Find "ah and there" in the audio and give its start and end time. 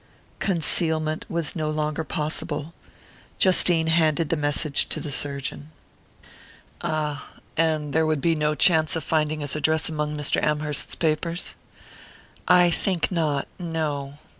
6.81-8.07